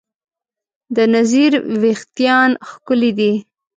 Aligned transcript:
د 0.95 0.97
نذیر 1.15 1.51
وېښتیان 1.81 2.51
ښکلي 2.69 3.11
دي. 3.19 3.31